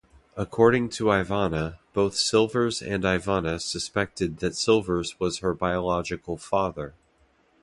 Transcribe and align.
According 0.35 0.89
to 0.97 1.11
Ivana, 1.13 1.77
both 1.93 2.15
Silvers 2.15 2.81
and 2.81 3.03
Ivana 3.03 3.61
suspected 3.61 4.37
that 4.39 4.55
Silvers 4.55 5.19
was 5.19 5.37
her 5.41 5.53
biological 5.53 6.37
father. 6.37 6.95